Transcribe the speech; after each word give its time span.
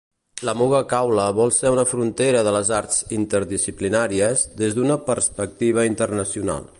La 0.47 0.53
Muga 0.59 0.77
Caula 0.93 1.25
vol 1.39 1.53
ser 1.57 1.71
una 1.73 1.83
frontera 1.91 2.41
de 2.47 2.53
les 2.57 2.71
arts 2.79 2.97
interdisciplinàries 3.19 4.47
des 4.63 4.79
d'una 4.81 5.01
perspectiva 5.11 5.89
internacional. 5.95 6.69